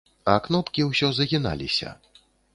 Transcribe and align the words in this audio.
А 0.31 0.35
кнопкі 0.47 0.85
ўсё 0.87 1.11
загіналіся. 1.19 1.95